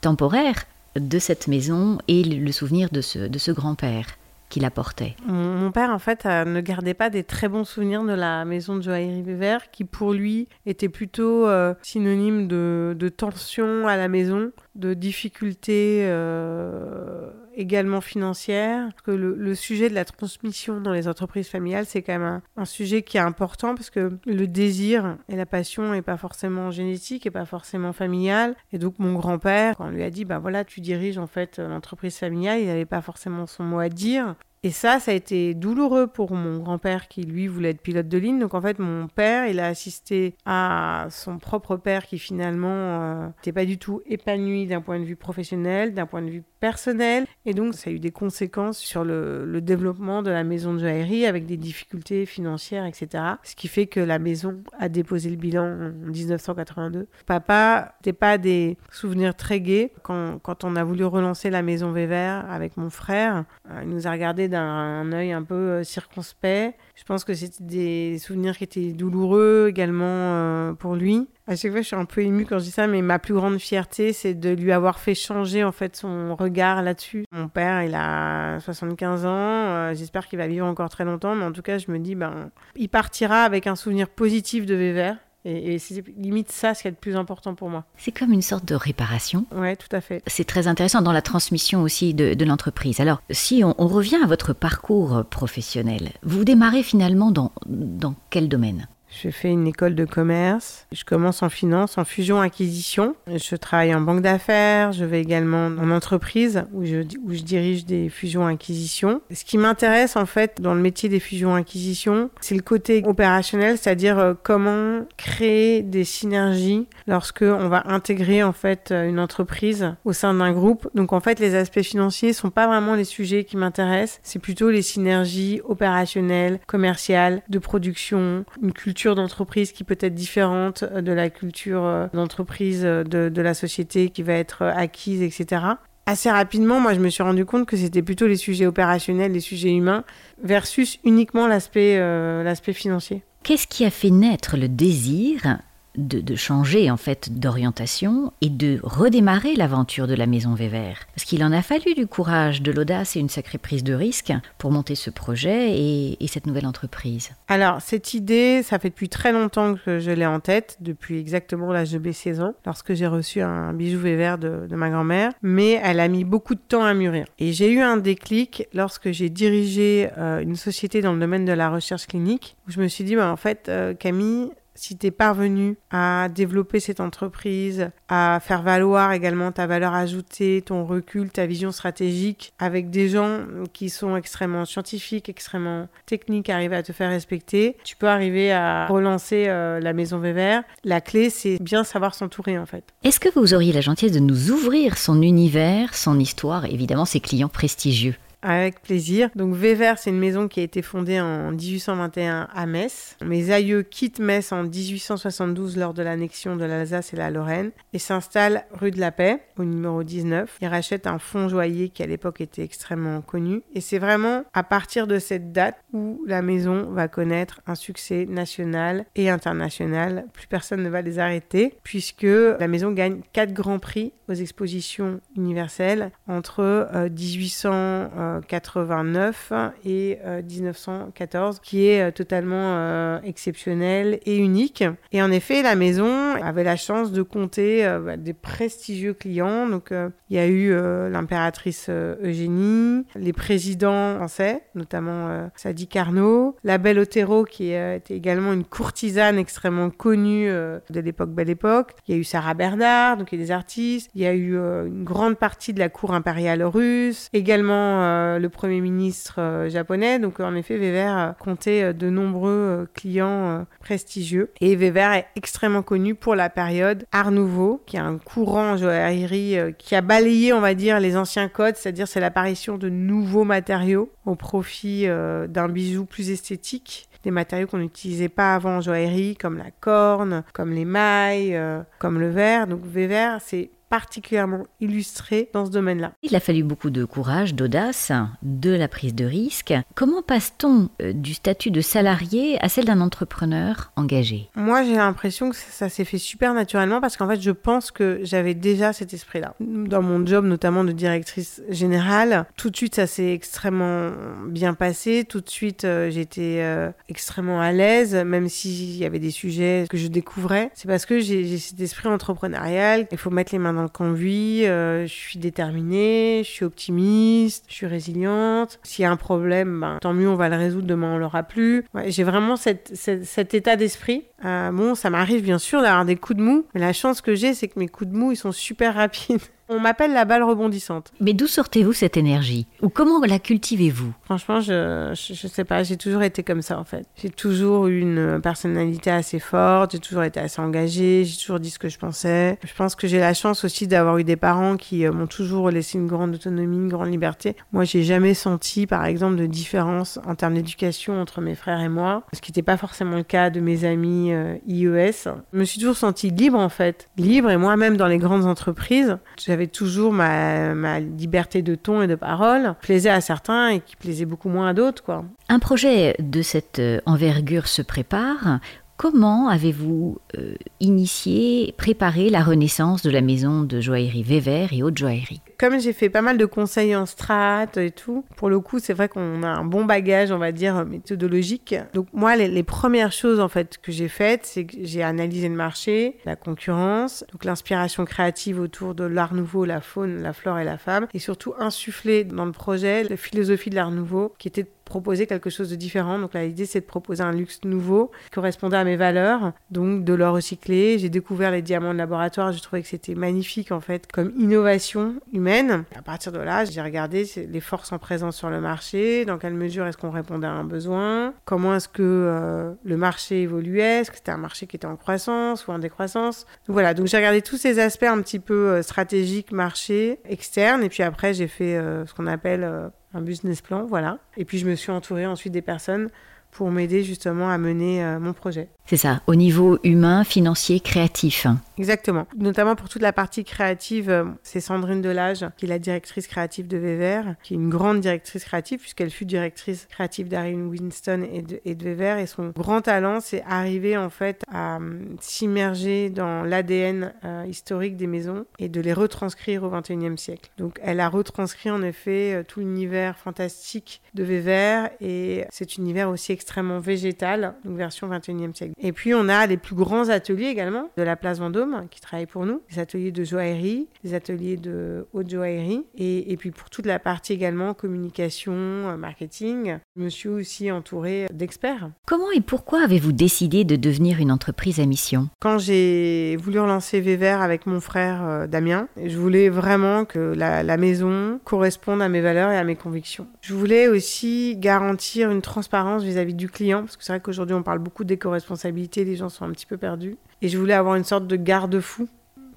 temporaire 0.00 0.64
de 0.96 1.18
cette 1.18 1.48
maison 1.48 1.98
et 2.06 2.22
le 2.22 2.52
souvenir 2.52 2.90
de 2.90 3.00
ce, 3.00 3.18
de 3.18 3.38
ce 3.38 3.50
grand-père 3.50 4.06
qu'il 4.52 4.66
apportait. 4.66 5.16
Mon, 5.26 5.72
père, 5.72 5.88
en 5.88 5.98
fait, 5.98 6.26
euh, 6.26 6.44
ne 6.44 6.60
gardait 6.60 6.92
pas 6.92 7.08
des 7.08 7.24
très 7.24 7.48
bons 7.48 7.64
souvenirs 7.64 8.04
de 8.04 8.12
la 8.12 8.44
maison 8.44 8.76
de 8.76 8.82
joaillerie 8.82 9.22
Vévert, 9.22 9.70
qui 9.70 9.84
pour 9.84 10.12
lui 10.12 10.46
était 10.66 10.90
plutôt 10.90 11.46
euh, 11.46 11.72
synonyme 11.80 12.48
de, 12.48 13.08
tension 13.16 13.88
à 13.88 13.96
la 13.96 14.08
maison, 14.08 14.52
de 14.74 14.94
difficultés 14.94 16.04
euh, 16.04 17.30
également 17.54 18.00
financières. 18.00 18.88
que 19.04 19.10
le, 19.10 19.54
sujet 19.54 19.90
de 19.90 19.94
la 19.94 20.04
transmission 20.04 20.80
dans 20.80 20.92
les 20.92 21.08
entreprises 21.08 21.48
familiales, 21.48 21.86
c'est 21.86 22.02
quand 22.02 22.18
même 22.18 22.40
un, 22.56 22.64
sujet 22.64 23.02
qui 23.02 23.18
est 23.18 23.20
important 23.20 23.74
parce 23.74 23.90
que 23.90 24.18
le 24.24 24.46
désir 24.46 25.18
et 25.28 25.36
la 25.36 25.46
passion 25.46 25.92
n'est 25.92 26.02
pas 26.02 26.16
forcément 26.16 26.70
génétique 26.70 27.26
et 27.26 27.30
pas 27.30 27.44
forcément 27.44 27.92
familial. 27.92 28.54
Et 28.72 28.78
donc 28.78 28.98
mon 28.98 29.12
grand-père, 29.12 29.76
quand 29.76 29.86
on 29.86 29.90
lui 29.90 30.02
a 30.02 30.10
dit, 30.10 30.24
bah 30.24 30.38
voilà, 30.38 30.64
tu 30.64 30.80
diriges 30.80 31.18
en 31.18 31.26
fait 31.26 31.58
l'entreprise 31.58 32.16
familiale, 32.16 32.60
il 32.60 32.66
n'avait 32.66 32.86
pas 32.86 33.02
forcément 33.02 33.46
son 33.46 33.64
mot 33.64 33.78
à 33.78 33.88
dire. 33.88 34.34
Et 34.64 34.70
ça, 34.70 35.00
ça 35.00 35.10
a 35.10 35.14
été 35.14 35.54
douloureux 35.54 36.06
pour 36.06 36.34
mon 36.34 36.58
grand-père 36.60 37.08
qui, 37.08 37.24
lui, 37.24 37.48
voulait 37.48 37.70
être 37.70 37.80
pilote 37.80 38.06
de 38.06 38.16
ligne. 38.16 38.38
Donc, 38.38 38.54
en 38.54 38.60
fait, 38.60 38.78
mon 38.78 39.08
père, 39.08 39.48
il 39.48 39.58
a 39.58 39.66
assisté 39.66 40.36
à 40.46 41.08
son 41.10 41.38
propre 41.38 41.76
père 41.76 42.06
qui, 42.06 42.16
finalement, 42.16 43.26
n'était 43.26 43.50
euh, 43.50 43.54
pas 43.54 43.64
du 43.64 43.76
tout 43.78 44.02
épanoui 44.06 44.66
d'un 44.66 44.80
point 44.80 45.00
de 45.00 45.04
vue 45.04 45.16
professionnel, 45.16 45.94
d'un 45.94 46.06
point 46.06 46.22
de 46.22 46.30
vue 46.30 46.44
personnel. 46.60 47.26
Et 47.44 47.54
donc, 47.54 47.74
ça 47.74 47.90
a 47.90 47.92
eu 47.92 47.98
des 47.98 48.12
conséquences 48.12 48.78
sur 48.78 49.02
le, 49.02 49.60
développement 49.60 50.22
de 50.22 50.30
la 50.30 50.44
maison 50.44 50.74
de 50.74 50.78
joaillerie 50.78 51.26
avec 51.26 51.44
des 51.44 51.56
difficultés 51.56 52.24
financières, 52.24 52.86
etc. 52.86 53.24
Ce 53.42 53.56
qui 53.56 53.66
fait 53.66 53.86
que 53.86 53.98
la 53.98 54.20
maison 54.20 54.62
a 54.78 54.88
déposé 54.88 55.28
le 55.30 55.36
bilan 55.36 55.64
en 55.64 55.90
1982. 56.06 57.08
Papa 57.26 57.94
n'était 57.98 58.12
pas 58.12 58.38
des 58.38 58.76
souvenirs 58.92 59.34
très 59.34 59.60
gais. 59.60 59.92
Quand, 60.02 60.38
quand 60.40 60.62
on 60.62 60.76
a 60.76 60.84
voulu 60.84 61.04
relancer 61.04 61.50
la 61.50 61.62
maison 61.62 61.90
Vévert 61.90 62.48
avec 62.48 62.76
mon 62.76 62.90
frère, 62.90 63.44
euh, 63.68 63.80
il 63.82 63.88
nous 63.88 64.06
a 64.06 64.12
regardé 64.12 64.48
d'un 64.52 65.10
œil 65.12 65.32
un 65.32 65.42
peu 65.42 65.54
euh, 65.54 65.84
circonspect. 65.84 66.78
Je 66.94 67.04
pense 67.04 67.24
que 67.24 67.34
c'était 67.34 67.64
des 67.64 68.18
souvenirs 68.18 68.56
qui 68.56 68.64
étaient 68.64 68.92
douloureux 68.92 69.66
également 69.68 70.04
euh, 70.06 70.72
pour 70.74 70.94
lui. 70.94 71.26
À 71.48 71.56
chaque 71.56 71.72
fois, 71.72 71.80
je 71.80 71.86
suis 71.88 71.96
un 71.96 72.04
peu 72.04 72.22
émue 72.22 72.46
quand 72.46 72.58
je 72.60 72.64
dis 72.64 72.70
ça, 72.70 72.86
mais 72.86 73.02
ma 73.02 73.18
plus 73.18 73.34
grande 73.34 73.58
fierté, 73.58 74.12
c'est 74.12 74.34
de 74.34 74.50
lui 74.50 74.70
avoir 74.70 75.00
fait 75.00 75.16
changer 75.16 75.64
en 75.64 75.72
fait 75.72 75.96
son 75.96 76.36
regard 76.36 76.82
là-dessus. 76.82 77.24
Mon 77.32 77.48
père, 77.48 77.82
il 77.82 77.94
a 77.96 78.60
75 78.60 79.26
ans. 79.26 79.28
Euh, 79.30 79.94
j'espère 79.94 80.28
qu'il 80.28 80.38
va 80.38 80.46
vivre 80.46 80.66
encore 80.66 80.88
très 80.88 81.04
longtemps, 81.04 81.34
mais 81.34 81.44
en 81.44 81.52
tout 81.52 81.62
cas, 81.62 81.78
je 81.78 81.90
me 81.90 81.98
dis, 81.98 82.14
ben, 82.14 82.50
il 82.76 82.88
partira 82.88 83.42
avec 83.42 83.66
un 83.66 83.74
souvenir 83.74 84.08
positif 84.08 84.66
de 84.66 84.74
Vévert. 84.74 85.16
Et, 85.44 85.78
c'est 85.78 86.04
limite 86.16 86.52
ça 86.52 86.74
ce 86.74 86.82
qui 86.82 86.88
est 86.88 86.92
le 86.92 86.96
plus 86.96 87.16
important 87.16 87.54
pour 87.54 87.68
moi. 87.68 87.84
C'est 87.96 88.12
comme 88.12 88.32
une 88.32 88.42
sorte 88.42 88.64
de 88.64 88.74
réparation. 88.74 89.46
Oui, 89.54 89.76
tout 89.76 89.94
à 89.94 90.00
fait. 90.00 90.22
C'est 90.26 90.44
très 90.44 90.68
intéressant 90.68 91.02
dans 91.02 91.12
la 91.12 91.22
transmission 91.22 91.82
aussi 91.82 92.14
de, 92.14 92.44
l'entreprise. 92.44 93.00
Alors, 93.00 93.22
si 93.30 93.62
on, 93.64 93.72
revient 93.86 94.18
à 94.22 94.26
votre 94.26 94.52
parcours 94.52 95.24
professionnel, 95.28 96.12
vous 96.22 96.44
démarrez 96.44 96.82
finalement 96.82 97.30
dans, 97.30 97.52
dans 97.66 98.14
quel 98.30 98.48
domaine? 98.48 98.88
Je 99.20 99.30
fais 99.30 99.50
une 99.50 99.66
école 99.66 99.94
de 99.94 100.04
commerce. 100.04 100.86
Je 100.92 101.04
commence 101.04 101.42
en 101.42 101.48
finance, 101.48 101.98
en 101.98 102.04
fusion-acquisition. 102.04 103.14
Je 103.26 103.56
travaille 103.56 103.94
en 103.94 104.00
banque 104.00 104.22
d'affaires. 104.22 104.92
Je 104.92 105.04
vais 105.04 105.20
également 105.20 105.66
en 105.66 105.90
entreprise 105.90 106.64
où 106.72 106.84
je, 106.84 107.02
où 107.24 107.32
je 107.32 107.42
dirige 107.42 107.84
des 107.84 108.08
fusions-acquisitions. 108.08 109.20
Ce 109.30 109.44
qui 109.44 109.58
m'intéresse 109.58 110.16
en 110.16 110.26
fait 110.26 110.60
dans 110.60 110.74
le 110.74 110.80
métier 110.80 111.08
des 111.08 111.20
fusions-acquisitions, 111.20 112.30
c'est 112.40 112.54
le 112.54 112.62
côté 112.62 113.02
opérationnel, 113.04 113.76
c'est-à-dire 113.76 114.18
euh, 114.18 114.34
comment 114.42 115.02
créer 115.16 115.82
des 115.82 116.04
synergies 116.04 116.86
lorsque 117.06 117.42
on 117.42 117.68
va 117.68 117.82
intégrer 117.86 118.42
en 118.42 118.52
fait 118.52 118.90
euh, 118.90 119.08
une 119.08 119.20
entreprise 119.20 119.94
au 120.04 120.12
sein 120.12 120.32
d'un 120.34 120.52
groupe. 120.52 120.88
Donc 120.94 121.12
en 121.12 121.20
fait, 121.20 121.38
les 121.38 121.54
aspects 121.54 121.82
financiers 121.82 122.32
sont 122.32 122.50
pas 122.50 122.66
vraiment 122.66 122.94
les 122.94 123.04
sujets 123.04 123.44
qui 123.44 123.56
m'intéressent. 123.56 124.20
C'est 124.22 124.38
plutôt 124.38 124.70
les 124.70 124.82
synergies 124.82 125.60
opérationnelles, 125.64 126.60
commerciales, 126.66 127.42
de 127.48 127.58
production, 127.58 128.44
une 128.62 128.72
culture 128.72 129.01
d'entreprise 129.10 129.72
qui 129.72 129.84
peut 129.84 129.98
être 130.00 130.14
différente 130.14 130.84
euh, 130.84 131.00
de 131.02 131.12
la 131.12 131.30
culture 131.30 131.84
euh, 131.84 132.06
d'entreprise 132.14 132.82
euh, 132.84 133.02
de, 133.04 133.42
la 133.42 133.54
société 133.54 134.10
qui 134.10 134.22
va 134.22 134.34
être 134.34 134.62
acquise, 134.62 135.22
etc. 135.22 135.62
Assez 136.06 136.30
rapidement, 136.30 136.80
moi, 136.80 136.94
je 136.94 137.00
me 137.00 137.08
suis 137.08 137.22
rendu 137.22 137.44
compte 137.44 137.66
que 137.66 137.76
c'était 137.76 138.02
plutôt 138.02 138.26
les 138.26 138.36
sujets 138.36 138.66
opérationnels, 138.66 139.32
les 139.32 139.40
sujets 139.40 139.72
humains, 139.72 140.04
versus 140.42 140.98
uniquement 141.04 141.46
l'aspect 141.46 141.98
l'aspect 142.42 142.72
financier. 142.72 143.22
Qu'est-ce 143.42 143.66
qui 143.66 143.84
a 143.84 143.90
fait 143.90 144.10
naître 144.10 144.56
le 144.56 144.68
désir 144.68 145.58
de, 145.96 146.34
changer 146.34 146.90
en 146.90 146.96
fait 146.96 147.38
d'orientation 147.38 148.32
et 148.40 148.48
de 148.48 148.80
redémarrer 148.82 149.54
l'aventure 149.54 150.06
de 150.06 150.14
la 150.14 150.26
maison 150.26 150.54
Vévert. 150.54 151.00
Parce 151.14 151.24
qu'il 151.24 151.44
en 151.44 151.52
a 151.52 151.62
fallu 151.62 151.94
du 151.94 152.06
courage, 152.06 152.62
de 152.62 152.72
l'audace 152.72 153.16
et 153.16 153.20
une 153.20 153.28
sacrée 153.28 153.58
prise 153.58 153.84
de 153.84 153.94
risque 153.94 154.32
pour 154.58 154.70
monter 154.70 154.94
ce 154.94 155.10
projet 155.10 155.72
et, 155.72 156.16
cette 156.26 156.46
nouvelle 156.46 156.66
entreprise. 156.66 157.30
Alors 157.48 157.82
cette 157.82 158.14
idée, 158.14 158.62
ça 158.62 158.78
fait 158.78 158.88
depuis 158.88 159.10
très 159.10 159.32
longtemps 159.32 159.74
que 159.74 159.98
je 159.98 160.10
l'ai 160.10 160.24
en 160.24 160.40
tête, 160.40 160.78
depuis 160.80 161.18
exactement 161.18 161.70
l'âge 161.70 161.92
de 161.92 161.98
mes 161.98 162.14
16 162.14 162.40
ans, 162.40 162.54
lorsque 162.64 162.94
j'ai 162.94 163.06
reçu 163.06 163.42
un 163.42 163.74
bijou 163.74 163.98
Vévert 163.98 164.38
de, 164.38 164.66
ma 164.70 164.88
grand-mère, 164.88 165.32
mais 165.42 165.78
elle 165.84 166.00
a 166.00 166.08
mis 166.08 166.24
beaucoup 166.24 166.54
de 166.54 166.60
temps 166.66 166.84
à 166.84 166.94
mûrir. 166.94 167.26
Et 167.38 167.52
j'ai 167.52 167.70
eu 167.70 167.80
un 167.80 167.98
déclic 167.98 168.66
lorsque 168.72 169.10
j'ai 169.10 169.28
dirigé 169.28 170.08
euh, 170.16 170.40
une 170.40 170.56
société 170.56 171.02
dans 171.02 171.12
le 171.12 171.20
domaine 171.20 171.44
de 171.44 171.52
la 171.52 171.68
recherche 171.68 172.06
clinique, 172.06 172.56
où 172.66 172.70
je 172.70 172.80
me 172.80 172.88
suis 172.88 173.04
dit, 173.04 173.14
bah, 173.14 173.30
en 173.30 173.36
fait, 173.36 173.66
euh, 173.68 173.92
Camille, 173.92 174.50
si 174.82 174.98
tu 174.98 175.06
es 175.06 175.10
parvenu 175.12 175.76
à 175.92 176.28
développer 176.28 176.80
cette 176.80 176.98
entreprise, 176.98 177.90
à 178.08 178.40
faire 178.42 178.62
valoir 178.62 179.12
également 179.12 179.52
ta 179.52 179.68
valeur 179.68 179.94
ajoutée, 179.94 180.60
ton 180.60 180.84
recul, 180.84 181.30
ta 181.30 181.46
vision 181.46 181.70
stratégique 181.70 182.52
avec 182.58 182.90
des 182.90 183.08
gens 183.08 183.42
qui 183.72 183.90
sont 183.90 184.16
extrêmement 184.16 184.64
scientifiques, 184.64 185.28
extrêmement 185.28 185.86
techniques, 186.04 186.50
arriver 186.50 186.74
à 186.74 186.82
te 186.82 186.90
faire 186.90 187.10
respecter, 187.10 187.76
tu 187.84 187.94
peux 187.94 188.08
arriver 188.08 188.50
à 188.50 188.88
relancer 188.88 189.44
euh, 189.46 189.78
la 189.78 189.92
maison 189.92 190.18
Vévert. 190.18 190.64
La 190.82 191.00
clé, 191.00 191.30
c'est 191.30 191.62
bien 191.62 191.84
savoir 191.84 192.16
s'entourer 192.16 192.58
en 192.58 192.66
fait. 192.66 192.82
Est-ce 193.04 193.20
que 193.20 193.28
vous 193.38 193.54
auriez 193.54 193.72
la 193.72 193.82
gentillesse 193.82 194.14
de 194.16 194.18
nous 194.18 194.50
ouvrir 194.50 194.98
son 194.98 195.22
univers, 195.22 195.94
son 195.94 196.18
histoire, 196.18 196.64
évidemment 196.64 197.04
ses 197.04 197.20
clients 197.20 197.48
prestigieux 197.48 198.16
avec 198.42 198.82
plaisir. 198.82 199.30
Donc 199.36 199.54
Vévert, 199.54 199.98
c'est 199.98 200.10
une 200.10 200.18
maison 200.18 200.48
qui 200.48 200.60
a 200.60 200.62
été 200.64 200.82
fondée 200.82 201.20
en 201.20 201.52
1821 201.52 202.48
à 202.52 202.66
Metz. 202.66 203.16
Mes 203.24 203.52
aïeux 203.52 203.82
quittent 203.82 204.18
Metz 204.18 204.50
en 204.50 204.64
1872 204.64 205.76
lors 205.76 205.94
de 205.94 206.02
l'annexion 206.02 206.56
de 206.56 206.64
l'Alsace 206.64 207.14
et 207.14 207.16
la 207.16 207.30
Lorraine 207.30 207.70
et 207.92 208.00
s'installent 208.00 208.64
rue 208.72 208.90
de 208.90 208.98
la 208.98 209.12
Paix 209.12 209.40
au 209.58 209.64
numéro 209.64 210.02
19. 210.02 210.58
Ils 210.60 210.66
rachètent 210.66 211.06
un 211.06 211.20
fonds 211.20 211.48
joaillier 211.48 211.88
qui 211.88 212.02
à 212.02 212.06
l'époque 212.06 212.40
était 212.40 212.64
extrêmement 212.64 213.20
connu. 213.20 213.62
Et 213.74 213.80
c'est 213.80 213.98
vraiment 213.98 214.42
à 214.54 214.64
partir 214.64 215.06
de 215.06 215.20
cette 215.20 215.52
date 215.52 215.76
où 215.92 216.24
la 216.26 216.42
maison 216.42 216.90
va 216.90 217.06
connaître 217.06 217.60
un 217.68 217.76
succès 217.76 218.26
national 218.28 219.04
et 219.14 219.30
international. 219.30 220.26
Plus 220.32 220.48
personne 220.48 220.82
ne 220.82 220.88
va 220.88 221.00
les 221.00 221.20
arrêter 221.20 221.74
puisque 221.84 222.22
la 222.22 222.66
maison 222.66 222.90
gagne 222.90 223.20
4 223.32 223.52
grands 223.52 223.78
prix 223.78 224.12
aux 224.28 224.34
expositions 224.34 225.20
universelles 225.36 226.10
entre 226.26 226.60
euh, 226.60 227.08
1800... 227.08 228.10
89 228.40 229.52
et 229.84 230.18
euh, 230.24 230.42
1914, 230.42 231.60
qui 231.60 231.86
est 231.86 232.02
euh, 232.02 232.10
totalement 232.10 232.76
euh, 232.76 233.20
exceptionnel 233.24 234.20
et 234.24 234.36
unique. 234.36 234.84
Et 235.12 235.22
en 235.22 235.30
effet, 235.30 235.62
la 235.62 235.74
maison 235.74 236.34
avait 236.42 236.64
la 236.64 236.76
chance 236.76 237.12
de 237.12 237.22
compter 237.22 237.84
bah, 238.04 238.16
des 238.16 238.32
prestigieux 238.32 239.14
clients. 239.14 239.66
Donc, 239.66 239.90
il 239.92 240.36
y 240.36 240.38
a 240.38 240.46
eu 240.46 240.74
l'impératrice 241.10 241.88
Eugénie, 241.90 243.04
les 243.14 243.32
présidents 243.32 244.16
français, 244.16 244.62
notamment 244.74 245.50
Sadi 245.54 245.86
Carnot, 245.86 246.56
la 246.64 246.78
belle 246.78 246.98
Otero, 246.98 247.44
qui 247.44 247.72
était 247.72 248.14
également 248.14 248.52
une 248.52 248.64
courtisane 248.64 249.38
extrêmement 249.38 249.90
connue 249.90 250.46
de 250.46 251.00
l'époque 251.00 251.30
Belle 251.30 251.50
Époque. 251.50 251.92
Il 252.06 252.14
y 252.14 252.18
a 252.18 252.20
eu 252.20 252.24
Sarah 252.24 252.54
Bernard, 252.54 253.16
donc 253.16 253.32
il 253.32 253.38
y 253.38 253.42
a 253.42 253.44
des 253.44 253.50
artistes. 253.50 254.10
Il 254.14 254.22
y 254.22 254.26
a 254.26 254.34
eu 254.34 254.56
une 254.56 255.04
grande 255.04 255.36
partie 255.36 255.72
de 255.72 255.78
la 255.78 255.88
cour 255.88 256.14
impériale 256.14 256.62
russe, 256.62 257.28
également 257.32 258.21
le 258.38 258.48
premier 258.48 258.80
ministre 258.80 259.36
euh, 259.38 259.68
japonais. 259.68 260.18
Donc 260.18 260.40
en 260.40 260.54
effet, 260.54 260.76
Weber 260.76 261.34
comptait 261.38 261.94
de 261.94 262.10
nombreux 262.10 262.88
clients 262.94 263.66
prestigieux. 263.80 264.50
Et 264.60 264.76
Weber 264.76 265.12
est 265.12 265.26
extrêmement 265.36 265.82
connu 265.82 266.14
pour 266.14 266.34
la 266.34 266.50
période 266.50 267.06
Art 267.12 267.30
Nouveau, 267.30 267.82
qui 267.86 267.96
est 267.96 268.00
un 268.00 268.18
courant 268.18 268.76
joaillerie 268.76 269.56
qui 269.78 269.94
a 269.94 270.00
balayé, 270.00 270.52
on 270.52 270.60
va 270.60 270.74
dire, 270.74 271.00
les 271.00 271.16
anciens 271.16 271.48
codes, 271.48 271.76
c'est-à-dire 271.76 272.08
c'est 272.08 272.20
l'apparition 272.20 272.78
de 272.78 272.88
nouveaux 272.88 273.44
matériaux 273.44 274.10
au 274.26 274.34
profit 274.34 275.06
d'un 275.06 275.68
bijou 275.68 276.04
plus 276.04 276.30
esthétique 276.30 277.08
des 277.22 277.30
matériaux 277.30 277.68
qu'on 277.68 277.78
n'utilisait 277.78 278.28
pas 278.28 278.56
avant 278.56 278.78
en 278.78 278.80
joaillerie, 278.80 279.36
comme 279.36 279.56
la 279.56 279.70
corne, 279.70 280.42
comme 280.52 280.72
les 280.72 280.84
mailles, 280.84 281.58
comme 282.00 282.18
le 282.18 282.30
verre. 282.30 282.66
Donc 282.66 282.80
Weber, 282.84 283.38
c'est 283.40 283.70
particulièrement 283.92 284.64
illustré 284.80 285.50
dans 285.52 285.66
ce 285.66 285.70
domaine-là. 285.70 286.12
Il 286.22 286.34
a 286.34 286.40
fallu 286.40 286.62
beaucoup 286.62 286.88
de 286.88 287.04
courage, 287.04 287.54
d'audace, 287.54 288.10
de 288.40 288.70
la 288.70 288.88
prise 288.88 289.14
de 289.14 289.26
risque. 289.26 289.74
Comment 289.94 290.22
passe-t-on 290.22 290.88
euh, 291.02 291.12
du 291.12 291.34
statut 291.34 291.70
de 291.70 291.82
salarié 291.82 292.56
à 292.64 292.70
celle 292.70 292.86
d'un 292.86 293.02
entrepreneur 293.02 293.92
engagé? 293.96 294.48
Moi, 294.54 294.82
j'ai 294.84 294.94
l'impression 294.94 295.50
que 295.50 295.56
ça, 295.56 295.90
s'est 295.90 296.06
fait 296.06 296.16
super 296.16 296.54
naturellement 296.54 297.02
parce 297.02 297.18
qu'en 297.18 297.28
fait, 297.28 297.42
je 297.42 297.50
pense 297.50 297.90
que 297.90 298.20
j'avais 298.22 298.54
déjà 298.54 298.94
cet 298.94 299.12
esprit-là. 299.12 299.56
Dans 299.60 300.00
mon 300.00 300.24
job, 300.24 300.46
notamment 300.46 300.84
de 300.84 300.92
directrice 300.92 301.60
générale, 301.68 302.46
tout 302.56 302.70
de 302.70 302.76
suite, 302.78 302.94
ça 302.94 303.06
s'est 303.06 303.34
extrêmement 303.34 304.12
bien 304.46 304.72
passé. 304.72 305.26
Tout 305.28 305.42
de 305.42 305.50
suite, 305.50 305.84
euh, 305.84 306.08
j'étais 306.08 306.60
euh, 306.62 306.90
extrêmement 307.10 307.60
à 307.60 307.72
l'aise, 307.72 308.14
même 308.14 308.48
s'il 308.48 308.96
y 308.96 309.04
avait 309.04 309.18
des 309.18 309.30
sujets 309.30 309.84
que 309.90 309.98
je 309.98 310.06
découvrais. 310.06 310.70
C'est 310.72 310.88
parce 310.88 311.04
que 311.04 311.18
j'ai 311.18 311.58
cet 311.58 311.78
esprit 311.78 312.08
entrepreneurial. 312.08 313.06
Il 313.12 313.18
faut 313.18 313.28
mettre 313.28 313.52
les 313.52 313.58
mains 313.58 313.74
dans 313.74 313.81
dans 313.82 313.86
le 313.86 313.88
conduit, 313.88 314.64
euh, 314.66 315.06
je 315.06 315.12
suis 315.12 315.40
déterminée, 315.40 316.42
je 316.44 316.50
suis 316.50 316.64
optimiste, 316.64 317.64
je 317.68 317.74
suis 317.74 317.86
résiliente. 317.86 318.78
S'il 318.84 319.02
y 319.02 319.06
a 319.06 319.10
un 319.10 319.16
problème, 319.16 319.80
ben, 319.80 319.98
tant 320.00 320.12
mieux, 320.12 320.28
on 320.28 320.36
va 320.36 320.48
le 320.48 320.56
résoudre, 320.56 320.86
demain 320.86 321.14
on 321.14 321.18
l'aura 321.18 321.42
plus. 321.42 321.84
J'ai 322.06 322.22
vraiment 322.22 322.54
cet 322.56 323.54
état 323.54 323.74
d'esprit. 323.74 324.24
Euh, 324.44 324.70
bon, 324.70 324.94
ça 324.94 325.10
m'arrive 325.10 325.42
bien 325.42 325.58
sûr 325.58 325.82
d'avoir 325.82 326.04
des 326.04 326.14
coups 326.14 326.38
de 326.38 326.44
mou, 326.44 326.64
mais 326.74 326.80
la 326.80 326.92
chance 326.92 327.20
que 327.20 327.34
j'ai, 327.34 327.54
c'est 327.54 327.66
que 327.66 327.78
mes 327.78 327.88
coups 327.88 328.10
de 328.10 328.16
mou, 328.16 328.30
ils 328.30 328.36
sont 328.36 328.52
super 328.52 328.94
rapides. 328.94 329.40
On 329.68 329.80
m'appelle 329.80 330.12
la 330.12 330.24
balle 330.24 330.42
rebondissante. 330.42 331.12
Mais 331.20 331.32
d'où 331.32 331.46
sortez-vous 331.46 331.92
cette 331.92 332.16
énergie? 332.16 332.66
Ou 332.82 332.88
comment 332.88 333.20
la 333.20 333.38
cultivez-vous? 333.38 334.12
Franchement, 334.24 334.60
je, 334.60 335.12
je, 335.14 335.34
je 335.34 335.46
sais 335.46 335.64
pas, 335.64 335.82
j'ai 335.82 335.96
toujours 335.96 336.22
été 336.22 336.42
comme 336.42 336.62
ça 336.62 336.78
en 336.78 336.84
fait. 336.84 337.06
J'ai 337.16 337.30
toujours 337.30 337.86
eu 337.86 338.00
une 338.00 338.40
personnalité 338.42 339.10
assez 339.10 339.38
forte, 339.38 339.92
j'ai 339.92 339.98
toujours 339.98 340.24
été 340.24 340.40
assez 340.40 340.60
engagée, 340.60 341.24
j'ai 341.24 341.36
toujours 341.36 341.60
dit 341.60 341.70
ce 341.70 341.78
que 341.78 341.88
je 341.88 341.98
pensais. 341.98 342.58
Je 342.64 342.74
pense 342.74 342.94
que 342.94 343.06
j'ai 343.06 343.18
la 343.18 343.34
chance 343.34 343.64
aussi 343.64 343.86
d'avoir 343.86 344.18
eu 344.18 344.24
des 344.24 344.36
parents 344.36 344.76
qui 344.76 345.06
euh, 345.06 345.12
m'ont 345.12 345.26
toujours 345.26 345.70
laissé 345.70 345.98
une 345.98 346.06
grande 346.06 346.34
autonomie, 346.34 346.76
une 346.76 346.88
grande 346.88 347.10
liberté. 347.10 347.56
Moi, 347.72 347.84
j'ai 347.84 348.02
jamais 348.02 348.34
senti 348.34 348.86
par 348.86 349.04
exemple 349.04 349.36
de 349.36 349.46
différence 349.46 350.18
en 350.26 350.34
termes 350.34 350.54
d'éducation 350.54 351.20
entre 351.20 351.40
mes 351.40 351.54
frères 351.54 351.80
et 351.80 351.88
moi, 351.88 352.24
ce 352.32 352.40
qui 352.40 352.50
n'était 352.50 352.62
pas 352.62 352.76
forcément 352.76 353.16
le 353.16 353.22
cas 353.22 353.50
de 353.50 353.60
mes 353.60 353.84
amis 353.84 354.32
euh, 354.32 354.56
IES. 354.66 355.30
Je 355.52 355.58
me 355.58 355.64
suis 355.64 355.78
toujours 355.78 355.96
sentie 355.96 356.30
libre 356.30 356.58
en 356.58 356.68
fait, 356.68 357.08
libre 357.16 357.50
et 357.50 357.56
moi-même 357.56 357.96
dans 357.96 358.06
les 358.06 358.18
grandes 358.18 358.46
entreprises, 358.46 359.18
j'avais 359.52 359.66
toujours 359.66 360.14
ma, 360.14 360.74
ma 360.74 360.98
liberté 360.98 361.60
de 361.60 361.74
ton 361.74 362.00
et 362.00 362.06
de 362.06 362.14
parole, 362.14 362.74
plaisait 362.80 363.10
à 363.10 363.20
certains 363.20 363.68
et 363.68 363.80
qui 363.80 363.96
plaisait 363.96 364.24
beaucoup 364.24 364.48
moins 364.48 364.68
à 364.68 364.72
d'autres 364.72 365.02
quoi. 365.02 365.26
Un 365.50 365.58
projet 365.58 366.16
de 366.18 366.40
cette 366.40 366.78
euh, 366.78 367.00
envergure 367.04 367.68
se 367.68 367.82
prépare. 367.82 368.60
Comment 368.96 369.48
avez-vous 369.48 370.16
euh, 370.38 370.54
initié, 370.80 371.74
préparé 371.76 372.30
la 372.30 372.42
renaissance 372.42 373.02
de 373.02 373.10
la 373.10 373.20
maison 373.20 373.62
de 373.62 373.78
joaillerie 373.78 374.22
Vévert 374.22 374.72
et 374.72 374.82
haute 374.82 374.96
joaillerie? 374.96 375.42
Comme 375.62 375.78
j'ai 375.78 375.92
fait 375.92 376.10
pas 376.10 376.22
mal 376.22 376.38
de 376.38 376.44
conseils 376.44 376.96
en 376.96 377.06
strat 377.06 377.68
et 377.76 377.92
tout, 377.92 378.24
pour 378.34 378.50
le 378.50 378.58
coup, 378.58 378.80
c'est 378.80 378.94
vrai 378.94 379.08
qu'on 379.08 379.44
a 379.44 379.48
un 379.48 379.64
bon 379.64 379.84
bagage, 379.84 380.32
on 380.32 380.38
va 380.38 380.50
dire, 380.50 380.84
méthodologique. 380.84 381.76
Donc 381.94 382.08
moi, 382.12 382.34
les, 382.34 382.62
premières 382.64 383.12
choses 383.12 383.38
en 383.38 383.46
fait 383.46 383.78
que 383.80 383.92
j'ai 383.92 384.08
faites, 384.08 384.44
c'est 384.44 384.64
que 384.64 384.78
j'ai 384.80 385.04
analysé 385.04 385.48
le 385.48 385.54
marché, 385.54 386.16
la 386.24 386.34
concurrence, 386.34 387.24
donc 387.30 387.44
l'inspiration 387.44 388.04
créative 388.04 388.58
autour 388.58 388.96
de 388.96 389.04
l'art 389.04 389.34
nouveau, 389.34 389.64
la 389.64 389.80
faune, 389.80 390.20
la 390.20 390.32
flore 390.32 390.58
et 390.58 390.64
la 390.64 390.78
femme, 390.78 391.06
et 391.14 391.20
surtout 391.20 391.54
insuffler 391.60 392.24
dans 392.24 392.44
le 392.44 392.50
projet 392.50 393.04
la 393.04 393.16
philosophie 393.16 393.70
de 393.70 393.76
l'art 393.76 393.92
nouveau, 393.92 394.34
qui 394.38 394.48
était 394.48 394.64
de 394.64 394.68
proposer 394.84 395.26
quelque 395.26 395.48
chose 395.48 395.70
de 395.70 395.76
différent. 395.76 396.18
Donc 396.18 396.34
là, 396.34 396.44
l'idée, 396.44 396.66
c'est 396.66 396.80
de 396.80 396.84
proposer 396.84 397.22
un 397.22 397.32
luxe 397.32 397.60
nouveau 397.64 398.10
qui 398.24 398.30
correspondait 398.30 398.76
à 398.76 398.84
mes 398.84 398.96
valeurs, 398.96 399.52
donc 399.70 400.04
de 400.04 400.12
l'or 400.12 400.34
recyclé. 400.34 400.98
J'ai 400.98 401.08
découvert 401.08 401.50
les 401.50 401.62
diamants 401.62 401.92
de 401.92 401.98
laboratoire, 401.98 402.52
je 402.52 402.60
trouvais 402.60 402.82
que 402.82 402.88
c'était 402.88 403.14
magnifique 403.14 403.72
en 403.72 403.80
fait 403.80 404.10
comme 404.10 404.32
innovation 404.36 405.14
humaine. 405.32 405.51
À 405.94 406.02
partir 406.02 406.32
de 406.32 406.38
là, 406.38 406.64
j'ai 406.64 406.80
regardé 406.80 407.28
les 407.36 407.60
forces 407.60 407.92
en 407.92 407.98
présence 407.98 408.36
sur 408.36 408.48
le 408.48 408.60
marché, 408.60 409.26
dans 409.26 409.36
quelle 409.36 409.52
mesure 409.52 409.86
est-ce 409.86 409.98
qu'on 409.98 410.10
répondait 410.10 410.46
à 410.46 410.52
un 410.52 410.64
besoin, 410.64 411.34
comment 411.44 411.74
est-ce 411.76 411.88
que 411.88 412.02
euh, 412.02 412.72
le 412.82 412.96
marché 412.96 413.42
évoluait, 413.42 414.00
est-ce 414.00 414.10
que 414.10 414.16
c'était 414.16 414.32
un 414.32 414.38
marché 414.38 414.66
qui 414.66 414.76
était 414.76 414.86
en 414.86 414.96
croissance 414.96 415.66
ou 415.66 415.72
en 415.72 415.78
décroissance. 415.78 416.46
Donc 416.66 416.72
voilà, 416.74 416.94
donc 416.94 417.06
j'ai 417.06 417.18
regardé 417.18 417.42
tous 417.42 417.58
ces 417.58 417.78
aspects 417.80 418.04
un 418.04 418.22
petit 418.22 418.38
peu 418.38 418.68
euh, 418.70 418.82
stratégiques, 418.82 419.52
marché, 419.52 420.20
externe, 420.24 420.82
et 420.82 420.88
puis 420.88 421.02
après 421.02 421.34
j'ai 421.34 421.48
fait 421.48 421.76
euh, 421.76 422.06
ce 422.06 422.14
qu'on 422.14 422.26
appelle 422.26 422.90
un 423.12 423.20
business 423.20 423.60
plan, 423.60 423.84
voilà. 423.84 424.18
Et 424.38 424.46
puis 424.46 424.56
je 424.56 424.66
me 424.66 424.74
suis 424.74 424.90
entourée 424.90 425.26
ensuite 425.26 425.52
des 425.52 425.60
personnes 425.60 426.08
pour 426.50 426.70
m'aider 426.70 427.04
justement 427.04 427.50
à 427.50 427.58
mener 427.58 428.04
mon 428.20 428.32
projet. 428.32 428.68
C'est 428.86 428.96
ça, 428.96 429.22
au 429.26 429.34
niveau 429.34 429.78
humain, 429.84 430.24
financier, 430.24 430.80
créatif. 430.80 431.46
Exactement. 431.78 432.26
Notamment 432.36 432.76
pour 432.76 432.88
toute 432.88 433.00
la 433.00 433.12
partie 433.12 433.44
créative, 433.44 434.10
euh, 434.10 434.24
c'est 434.42 434.60
Sandrine 434.60 435.00
Delage, 435.00 435.46
qui 435.56 435.64
est 435.64 435.68
la 435.68 435.78
directrice 435.78 436.26
créative 436.26 436.68
de 436.68 436.76
Wever, 436.76 437.22
qui 437.42 437.54
est 437.54 437.56
une 437.56 437.70
grande 437.70 438.00
directrice 438.00 438.44
créative, 438.44 438.80
puisqu'elle 438.80 439.10
fut 439.10 439.24
directrice 439.24 439.86
créative 439.86 440.28
d'Ariane 440.28 440.66
Winston 440.66 441.26
et 441.32 441.42
de, 441.42 441.60
et 441.64 441.74
de 441.74 441.84
Wever. 441.84 442.20
Et 442.20 442.26
son 442.26 442.48
grand 442.48 442.82
talent, 442.82 443.20
c'est 443.20 443.42
arriver 443.48 443.96
en 443.96 444.10
fait 444.10 444.42
à 444.52 444.76
euh, 444.76 445.00
s'immerger 445.20 446.10
dans 446.10 446.42
l'ADN 446.42 447.14
euh, 447.24 447.46
historique 447.48 447.96
des 447.96 448.06
maisons 448.06 448.44
et 448.58 448.68
de 448.68 448.80
les 448.80 448.92
retranscrire 448.92 449.62
au 449.62 449.70
XXIe 449.70 450.18
siècle. 450.18 450.50
Donc 450.58 450.78
elle 450.82 451.00
a 451.00 451.08
retranscrit 451.08 451.70
en 451.70 451.82
effet 451.82 452.44
tout 452.46 452.60
l'univers 452.60 453.16
fantastique 453.16 454.02
de 454.14 454.24
Wever 454.24 454.88
et 455.00 455.44
cet 455.50 455.76
univers 455.78 456.10
aussi 456.10 456.32
extrêmement 456.32 456.80
végétal, 456.80 457.54
donc 457.64 457.76
version 457.76 458.08
21e 458.08 458.54
siècle. 458.54 458.71
Et 458.78 458.92
puis 458.92 459.14
on 459.14 459.28
a 459.28 459.46
les 459.46 459.56
plus 459.56 459.74
grands 459.74 460.08
ateliers 460.08 460.46
également 460.46 460.90
de 460.96 461.02
la 461.02 461.16
place 461.16 461.38
Vendôme 461.38 461.86
qui 461.90 462.00
travaillent 462.00 462.26
pour 462.26 462.46
nous, 462.46 462.60
des 462.70 462.78
ateliers 462.78 463.12
de 463.12 463.24
joaillerie, 463.24 463.88
des 464.04 464.14
ateliers 464.14 464.56
de 464.56 465.06
haute 465.12 465.30
joaillerie 465.30 465.84
et, 465.96 466.32
et 466.32 466.36
puis 466.36 466.50
pour 466.50 466.70
toute 466.70 466.86
la 466.86 466.98
partie 466.98 467.32
également 467.32 467.74
communication, 467.74 468.52
euh, 468.52 468.96
marketing, 468.96 469.78
je 469.96 470.02
me 470.02 470.08
suis 470.08 470.28
aussi 470.28 470.70
entourée 470.70 471.26
d'experts. 471.32 471.90
Comment 472.06 472.30
et 472.32 472.40
pourquoi 472.40 472.82
avez-vous 472.84 473.12
décidé 473.12 473.64
de 473.64 473.76
devenir 473.76 474.18
une 474.20 474.30
entreprise 474.30 474.80
à 474.80 474.86
mission? 474.86 475.28
Quand 475.40 475.58
j'ai 475.58 476.36
voulu 476.36 476.58
relancer 476.58 477.00
Vévert 477.00 477.40
avec 477.40 477.66
mon 477.66 477.80
frère 477.80 478.22
euh, 478.24 478.46
Damien, 478.46 478.88
je 479.02 479.16
voulais 479.16 479.48
vraiment 479.48 480.04
que 480.04 480.18
la, 480.18 480.62
la 480.62 480.76
maison 480.76 481.40
corresponde 481.44 482.02
à 482.02 482.08
mes 482.08 482.20
valeurs 482.20 482.50
et 482.50 482.56
à 482.56 482.64
mes 482.64 482.76
convictions. 482.76 483.26
Je 483.40 483.54
voulais 483.54 483.88
aussi 483.88 484.56
garantir 484.56 485.30
une 485.30 485.42
transparence 485.42 486.02
vis-à-vis 486.02 486.34
du 486.34 486.48
client, 486.48 486.80
parce 486.80 486.96
que 486.96 487.04
c'est 487.04 487.12
vrai 487.12 487.20
qu'aujourd'hui 487.20 487.54
on 487.54 487.62
parle 487.62 487.78
beaucoup 487.78 488.04
d'éco-responsabilité, 488.04 488.61
les 489.04 489.16
gens 489.16 489.28
sont 489.28 489.44
un 489.44 489.50
petit 489.50 489.66
peu 489.66 489.76
perdus. 489.76 490.16
Et 490.40 490.48
je 490.48 490.58
voulais 490.58 490.74
avoir 490.74 490.96
une 490.96 491.04
sorte 491.04 491.26
de 491.26 491.36
garde-fou 491.36 492.08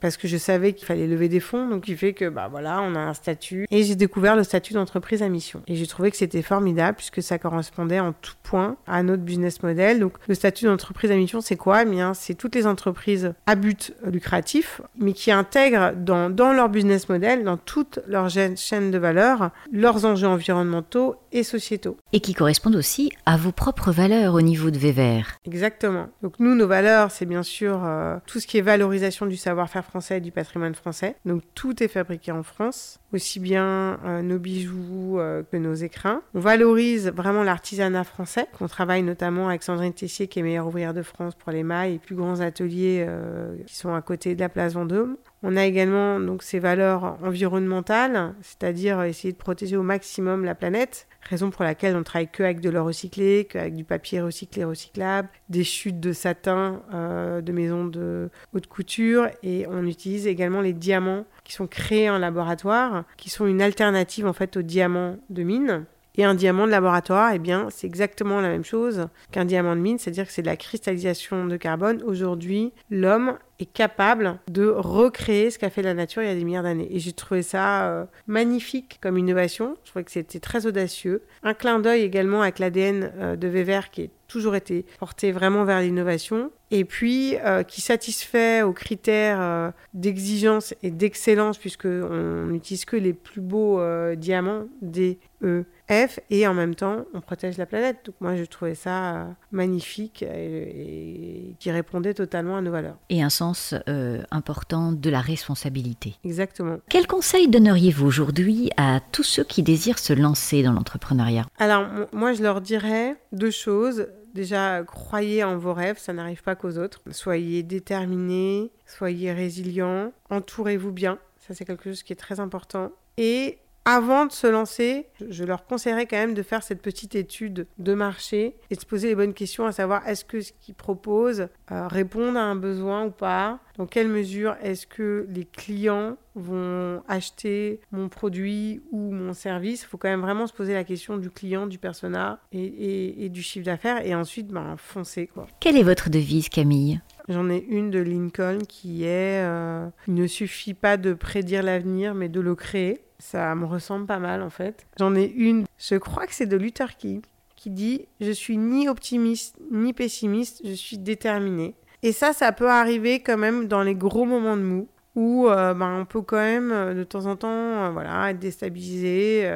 parce 0.06 0.18
que 0.18 0.28
je 0.28 0.38
savais 0.38 0.74
qu'il 0.74 0.86
fallait 0.86 1.08
lever 1.08 1.30
des 1.30 1.40
fonds, 1.40 1.68
donc 1.68 1.86
qui 1.86 1.96
fait 1.96 2.14
que 2.14 2.30
bah 2.30 2.48
voilà, 2.48 2.80
on 2.84 2.94
a 2.94 3.00
un 3.00 3.16
statut 3.16 3.66
et 3.72 3.82
j'ai 3.82 3.96
découvert 3.96 4.36
le 4.36 4.44
statut 4.44 4.76
d'entreprise 4.76 5.24
à 5.24 5.30
mission 5.30 5.64
et 5.66 5.76
j'ai 5.76 5.88
trouvé 5.88 6.12
que 6.12 6.18
c'était 6.18 6.44
formidable 6.44 6.98
puisque 6.98 7.24
ça 7.24 7.40
correspondait 7.40 8.00
en 8.00 8.14
tout 8.14 8.36
point 8.44 8.78
à 8.86 9.02
notre 9.02 9.24
business 9.24 9.64
model. 9.64 10.00
Donc 10.00 10.14
le 10.28 10.36
statut 10.36 10.66
d'entreprise 10.66 11.10
à 11.10 11.16
mission, 11.16 11.42
c'est 11.42 11.56
quoi? 11.56 11.82
Eh 11.82 11.86
bien, 11.86 12.14
c'est 12.14 12.36
toutes 12.36 12.54
les 12.54 12.68
entreprises 12.68 13.34
à 13.48 13.56
but 13.56 13.96
lucratif, 14.06 14.80
mais 14.96 15.14
qui 15.14 15.32
intègrent 15.32 15.94
dans, 15.96 16.30
dans 16.30 16.54
leur 16.54 16.70
business 16.70 17.10
model, 17.10 17.44
dans 17.44 17.58
toute 17.58 18.00
leur 18.08 18.30
chaîne 18.30 18.92
de 18.92 18.98
valeur, 19.00 19.50
leurs 19.72 20.06
enjeux 20.06 20.28
environnementaux 20.28 21.16
et 21.32 21.42
sociétaux. 21.42 21.98
Et 22.14 22.20
qui 22.20 22.36
correspondent 22.36 22.76
aussi 22.76 23.12
à 23.26 23.38
vos 23.38 23.52
propres 23.52 23.92
valeurs 23.92 24.36
au 24.36 24.42
niveau 24.42 24.70
de 24.70 24.78
Vévert. 24.78 25.40
Exactement. 25.46 26.10
Donc 26.22 26.36
nous, 26.38 26.54
nos 26.54 26.68
valeurs, 26.68 27.10
c'est 27.10 27.26
bien 27.26 27.42
sûr 27.42 27.82
euh, 27.84 28.18
tout 28.28 28.40
ce 28.40 28.46
qui 28.46 28.60
est 28.60 28.62
valorisation 28.62 29.26
du 29.26 29.36
savoir-faire 29.36 29.84
français 29.84 29.95
du 30.22 30.32
patrimoine 30.32 30.76
français. 30.76 31.16
Donc 31.26 31.42
tout 31.54 31.82
est 31.82 31.88
fabriqué 31.88 32.32
en 32.32 32.44
France, 32.44 33.00
aussi 33.14 33.40
bien 33.40 33.98
euh, 34.06 34.22
nos 34.22 34.40
bijoux 34.40 35.20
euh, 35.20 35.44
que 35.50 35.56
nos 35.56 35.74
écrins. 35.74 36.22
On 36.34 36.40
valorise 36.40 37.08
vraiment 37.16 37.44
l'artisanat 37.44 38.04
français, 38.04 38.48
qu'on 38.58 38.68
travaille 38.68 39.04
notamment 39.04 39.48
avec 39.48 39.64
Sandrine 39.64 39.94
Tessier, 39.94 40.28
qui 40.28 40.40
est 40.40 40.44
meilleure 40.44 40.68
ouvrière 40.68 40.94
de 40.94 41.02
France 41.02 41.36
pour 41.36 41.52
les 41.52 41.64
mailles 41.64 41.96
et 41.96 42.00
plus 42.00 42.16
grands 42.16 42.42
ateliers 42.42 43.06
euh, 43.08 43.56
qui 43.66 43.76
sont 43.76 43.94
à 43.94 44.02
côté 44.02 44.36
de 44.36 44.40
la 44.42 44.50
place 44.50 44.74
Vendôme. 44.74 45.16
On 45.48 45.58
a 45.58 45.66
également 45.66 46.20
donc 46.20 46.42
ces 46.42 46.58
valeurs 46.58 47.20
environnementales, 47.24 48.34
c'est-à-dire 48.42 49.04
essayer 49.04 49.32
de 49.32 49.38
protéger 49.38 49.78
au 49.78 49.84
maximum 49.84 50.44
la 50.44 50.56
planète, 50.56 51.08
raison 51.22 51.52
pour 51.52 51.64
laquelle 51.64 51.96
on 51.96 52.02
travaille 52.02 52.32
que 52.32 52.42
avec 52.42 52.62
de 52.62 52.72
l'or 52.72 52.88
recyclé, 52.88 53.46
qu'avec 53.48 53.76
du 53.76 53.84
papier 53.84 54.22
recyclé 54.22 54.64
recyclable, 54.64 55.30
des 55.50 55.64
chutes 55.64 56.00
de 56.00 56.14
satin 56.14 56.82
euh, 56.96 57.42
de 57.42 57.52
maisons 57.52 57.86
de 57.86 58.32
haute 58.56 58.66
couture 58.66 59.28
et 59.44 59.68
on 59.70 59.86
utilise 59.86 60.26
également 60.26 60.62
les 60.62 60.74
diamants 60.74 61.26
qui 61.44 61.54
sont 61.54 61.68
créés 61.68 62.10
en 62.10 62.18
laboratoire, 62.18 63.04
qui 63.16 63.30
sont 63.30 63.46
une 63.46 63.62
alternative 63.62 64.26
en 64.26 64.34
fait 64.34 64.58
aux 64.58 64.64
diamants 64.64 65.18
de 65.30 65.44
mine. 65.44 65.86
Et 66.18 66.24
un 66.24 66.34
diamant 66.36 66.66
de 66.66 66.72
laboratoire, 66.72 67.32
eh 67.34 67.40
bien, 67.40 67.68
c'est 67.70 67.88
exactement 67.88 68.42
la 68.42 68.50
même 68.50 68.64
chose 68.64 69.08
qu'un 69.32 69.46
diamant 69.46 69.76
de 69.76 69.82
mine, 69.82 70.00
c'est-à-dire 70.00 70.26
que 70.26 70.32
c'est 70.32 70.42
de 70.42 70.48
la 70.48 70.58
cristallisation 70.58 71.46
de 71.46 71.58
carbone. 71.58 72.02
Aujourd'hui, 72.04 72.72
l'homme 72.90 73.38
est 73.60 73.72
capable 73.72 74.38
de 74.50 74.68
recréer 74.68 75.50
ce 75.50 75.58
qu'a 75.58 75.70
fait 75.70 75.82
la 75.82 75.94
nature 75.94 76.22
il 76.22 76.28
y 76.28 76.32
a 76.32 76.36
des 76.36 76.44
milliards 76.44 76.64
d'années. 76.64 76.90
Et 76.92 77.00
j'ai 77.00 77.14
trouvé 77.14 77.42
ça 77.42 77.88
euh, 77.88 78.06
magnifique 78.28 79.00
comme 79.02 79.18
innovation. 79.18 79.78
Je 79.86 79.92
trouvais 79.92 80.04
que 80.04 80.12
c'était 80.12 80.40
très 80.40 80.66
audacieux. 80.66 81.24
Un 81.42 81.54
clin 81.54 81.80
d'œil 81.80 82.02
également 82.02 82.42
avec 82.42 82.60
l'ADN 82.60 83.12
euh, 83.16 83.36
de 83.38 83.48
Wever 83.48 83.82
qui 83.92 84.04
est 84.04 84.12
toujours 84.28 84.56
été 84.56 84.86
porté 85.00 85.32
vraiment 85.32 85.64
vers 85.64 85.80
l'innovation 85.80 86.52
et 86.72 86.84
puis 86.84 87.38
euh, 87.46 87.64
qui 87.64 87.80
satisfait 87.80 88.64
aux 88.64 88.74
critères 88.74 89.72
d'exigence 89.94 90.74
et 90.82 90.90
d'excellence 90.90 91.58
puisque 91.58 91.86
on 91.86 92.48
n'utilise 92.48 92.86
que 92.86 92.98
les 92.98 93.14
plus 93.14 93.40
beaux 93.40 93.80
diamants 94.16 94.66
D 94.82 95.20
E 95.44 95.64
F 95.90 96.20
et 96.30 96.48
en 96.48 96.54
même 96.54 96.76
temps 96.76 97.06
on 97.14 97.22
protège 97.22 97.58
la 97.58 97.66
planète 97.66 97.98
donc 98.06 98.16
moi 98.20 98.36
je 98.36 98.44
trouvais 98.44 98.76
ça 98.76 99.16
euh, 99.16 99.26
magnifique 99.52 100.24
et, 100.24 101.50
et, 101.50 101.56
qui 101.60 101.72
répondait 101.72 102.14
totalement 102.14 102.58
à 102.58 102.62
nos 102.62 102.72
valeurs 102.72 102.98
Et 103.10 103.22
un 103.22 103.30
sens 103.30 103.74
euh, 103.88 104.22
important 104.32 104.92
de 104.92 105.10
la 105.10 105.22
responsabilité. 105.22 106.16
exactement 106.24 106.78
Quel 106.90 107.08
conseil 107.08 107.48
donneriez-vous 107.48 108.06
aujourd'hui 108.06 108.70
à 108.78 109.00
tous 109.12 109.24
ceux 109.24 109.44
qui 109.44 109.64
désirent 109.64 110.00
se 110.00 110.14
lancer 110.14 110.64
dans 110.64 110.74
l'entrepreneuriat? 110.74 111.46
Alors 111.58 111.86
moi 112.14 112.34
je 112.34 112.42
leur 112.44 112.62
dirais 112.62 113.16
deux 113.32 113.52
choses 113.52 114.08
Déjà, 114.36 114.84
croyez 114.84 115.46
en 115.46 115.56
vos 115.58 115.74
rêves, 115.74 115.98
ça 115.98 116.12
n'arrive 116.12 116.44
pas 116.44 116.58
qu'aux 116.58 116.78
autres. 116.78 117.02
Soyez 117.10 117.64
déterminés, 117.64 118.70
soyez 118.86 119.32
résilients, 119.32 120.12
entourez-vous 120.30 120.92
bien. 120.92 121.20
Ça, 121.38 121.54
c'est 121.54 121.64
quelque 121.64 121.86
chose 121.86 122.04
qui 122.04 122.12
est 122.12 122.18
très 122.18 122.42
important. 122.42 122.92
Et 123.16 123.60
avant 123.86 124.26
de 124.26 124.32
se 124.32 124.48
lancer, 124.48 125.06
je 125.30 125.44
leur 125.44 125.66
conseillerais 125.68 126.08
quand 126.08 126.18
même 126.18 126.34
de 126.34 126.42
faire 126.42 126.64
cette 126.64 126.82
petite 126.82 127.14
étude 127.14 127.68
de 127.78 127.94
marché 127.94 128.58
et 128.72 128.76
de 128.76 128.80
se 128.80 128.86
poser 128.86 129.10
les 129.10 129.16
bonnes 129.16 129.36
questions, 129.36 129.68
à 129.68 129.72
savoir 129.72 130.08
est-ce 130.08 130.26
que 130.26 130.42
ce 130.42 130.52
qu'ils 130.60 130.74
proposent 130.74 131.48
euh, 131.72 131.88
répond 131.88 132.36
à 132.36 132.42
un 132.42 132.56
besoin 132.56 133.06
ou 133.06 133.12
pas? 133.12 133.60
Dans 133.78 133.86
quelle 133.86 134.08
mesure 134.08 134.56
est-ce 134.64 134.88
que 134.88 135.28
les 135.30 135.46
clients 135.46 136.18
vont 136.34 137.04
acheter 137.08 137.80
mon 137.92 138.10
produit 138.10 138.82
ou 138.92 139.12
mon 139.12 139.34
service? 139.34 139.84
Il 139.84 139.86
faut 139.86 139.98
quand 139.98 140.10
même 140.10 140.22
vraiment 140.22 140.48
se 140.48 140.54
poser 140.54 140.74
la 140.74 140.84
question 140.84 141.18
du 141.18 141.30
client, 141.30 141.68
du 141.68 141.78
persona 141.78 142.40
et, 142.52 143.30
du 143.30 143.44
chiffre 143.44 143.66
d'affaires 143.66 144.04
et 144.04 144.16
ensuite 144.16 144.48
ben, 144.48 144.78
foncer. 144.78 145.28
Quoi. 145.28 145.46
Quelle 145.60 145.78
est 145.78 145.84
votre 145.84 146.10
devise, 146.10 146.50
Camille? 146.50 147.02
J'en 147.28 147.50
ai 147.50 147.64
une 147.70 147.92
de 147.92 148.00
Lincoln 148.00 148.60
qui 148.68 149.04
est 149.04 149.44
euh, 149.44 149.88
Il 150.08 150.16
ne 150.16 150.28
suffit 150.28 150.74
pas 150.74 150.98
de 150.98 151.14
prédire 151.14 151.64
l'avenir, 151.64 152.16
mais 152.16 152.30
de 152.30 152.40
le 152.40 152.56
créer. 152.56 153.05
Ça 153.20 153.56
me 153.56 153.66
ressemble 153.66 154.06
pas 154.06 154.20
mal 154.20 154.42
en 154.42 154.50
fait. 154.50 154.86
J'en 154.98 155.16
ai 155.16 155.26
une, 155.26 155.66
je 155.78 155.96
crois 155.96 156.28
que 156.28 156.34
c'est 156.34 156.46
de 156.46 156.58
Luther 156.58 156.98
King, 156.98 157.22
qui 157.56 157.70
dit 157.70 158.08
Je 158.20 158.32
suis 158.32 158.58
ni 158.58 158.90
optimiste 158.90 159.58
ni 159.72 159.94
pessimiste, 159.94 160.62
je 160.64 160.74
suis 160.74 160.98
déterminé. 160.98 161.76
Et 162.04 162.12
ça, 162.12 162.34
ça 162.34 162.52
peut 162.52 162.70
arriver 162.70 163.22
quand 163.22 163.38
même 163.38 163.68
dans 163.68 163.82
les 163.82 163.96
gros 163.96 164.26
moments 164.26 164.58
de 164.58 164.62
mou, 164.62 164.88
où 165.16 165.48
euh, 165.48 165.74
ben, 165.74 166.00
on 166.00 166.06
peut 166.06 166.22
quand 166.22 166.38
même 166.38 166.72
euh, 166.72 166.94
de 166.94 167.04
temps 167.04 167.26
en 167.26 167.36
temps 167.36 167.50
euh, 167.50 167.90
voilà, 167.90 168.30
être 168.30 168.40
déstabilisé. 168.40 169.50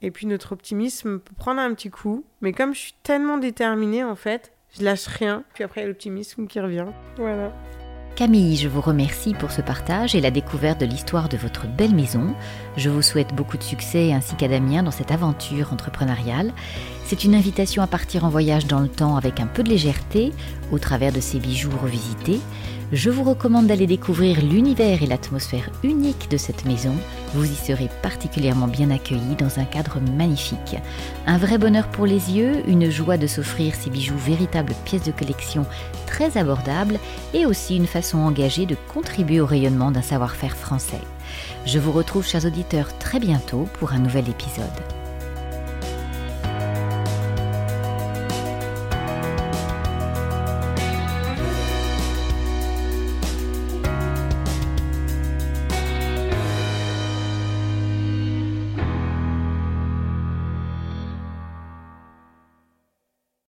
et 0.00 0.10
puis 0.10 0.26
notre 0.26 0.52
optimisme 0.52 1.18
peut 1.18 1.34
prendre 1.36 1.60
un 1.60 1.74
petit 1.74 1.90
coup. 1.90 2.24
Mais 2.40 2.52
comme 2.52 2.74
je 2.74 2.80
suis 2.80 2.94
tellement 3.02 3.38
déterminée 3.38 4.04
en 4.04 4.16
fait, 4.16 4.52
je 4.78 4.84
lâche 4.84 5.06
rien. 5.06 5.44
Puis 5.54 5.64
après, 5.64 5.80
il 5.80 5.84
y 5.84 5.86
a 5.86 5.88
l'optimisme 5.88 6.46
qui 6.46 6.60
revient. 6.60 6.86
Voilà. 7.16 7.52
Camille, 8.14 8.56
je 8.56 8.68
vous 8.68 8.82
remercie 8.82 9.32
pour 9.32 9.52
ce 9.52 9.62
partage 9.62 10.14
et 10.14 10.20
la 10.20 10.30
découverte 10.30 10.78
de 10.78 10.84
l'histoire 10.84 11.30
de 11.30 11.38
votre 11.38 11.66
belle 11.66 11.94
maison. 11.94 12.34
Je 12.76 12.90
vous 12.90 13.00
souhaite 13.00 13.34
beaucoup 13.34 13.56
de 13.56 13.62
succès 13.62 14.12
ainsi 14.12 14.36
qu'à 14.36 14.48
Damien 14.48 14.82
dans 14.82 14.90
cette 14.90 15.10
aventure 15.10 15.72
entrepreneuriale. 15.72 16.52
C'est 17.06 17.24
une 17.24 17.34
invitation 17.34 17.82
à 17.82 17.86
partir 17.86 18.26
en 18.26 18.28
voyage 18.28 18.66
dans 18.66 18.80
le 18.80 18.88
temps 18.88 19.16
avec 19.16 19.40
un 19.40 19.46
peu 19.46 19.62
de 19.62 19.70
légèreté 19.70 20.32
au 20.72 20.78
travers 20.78 21.12
de 21.12 21.20
ces 21.20 21.38
bijoux 21.38 21.72
revisités. 21.82 22.40
Je 22.92 23.08
vous 23.08 23.24
recommande 23.24 23.68
d'aller 23.68 23.86
découvrir 23.86 24.42
l'univers 24.42 25.02
et 25.02 25.06
l'atmosphère 25.06 25.70
unique 25.82 26.30
de 26.30 26.36
cette 26.36 26.66
maison. 26.66 26.94
Vous 27.32 27.50
y 27.50 27.54
serez 27.54 27.88
particulièrement 28.02 28.68
bien 28.68 28.90
accueillis 28.90 29.34
dans 29.38 29.58
un 29.58 29.64
cadre 29.64 29.98
magnifique. 30.14 30.76
Un 31.26 31.38
vrai 31.38 31.56
bonheur 31.56 31.88
pour 31.88 32.04
les 32.04 32.32
yeux, 32.32 32.62
une 32.68 32.90
joie 32.90 33.16
de 33.16 33.26
s'offrir 33.26 33.74
ces 33.74 33.88
bijoux 33.88 34.18
véritables 34.18 34.74
pièces 34.84 35.04
de 35.04 35.12
collection 35.12 35.64
très 36.06 36.36
abordables 36.36 36.98
et 37.32 37.46
aussi 37.46 37.76
une 37.76 37.86
façon 37.86 38.18
engagée 38.18 38.66
de 38.66 38.76
contribuer 38.92 39.40
au 39.40 39.46
rayonnement 39.46 39.90
d'un 39.90 40.02
savoir-faire 40.02 40.54
français. 40.54 41.00
Je 41.64 41.78
vous 41.78 41.92
retrouve, 41.92 42.26
chers 42.26 42.44
auditeurs, 42.44 42.98
très 42.98 43.20
bientôt 43.20 43.66
pour 43.78 43.94
un 43.94 44.00
nouvel 44.00 44.28
épisode. 44.28 45.01